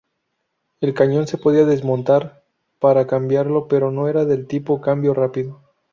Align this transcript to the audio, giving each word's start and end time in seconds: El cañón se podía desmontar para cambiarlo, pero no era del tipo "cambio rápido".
El 0.79 0.95
cañón 0.95 1.27
se 1.27 1.37
podía 1.37 1.63
desmontar 1.63 2.41
para 2.79 3.05
cambiarlo, 3.05 3.67
pero 3.67 3.91
no 3.91 4.07
era 4.07 4.25
del 4.25 4.47
tipo 4.47 4.81
"cambio 4.81 5.13
rápido". 5.13 5.61